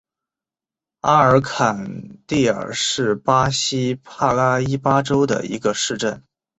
[1.01, 6.23] 阿尔坎蒂尔是巴西帕拉伊巴州的一个市镇。